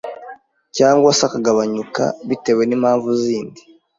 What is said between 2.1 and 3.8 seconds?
bitewe nimpamvu zindi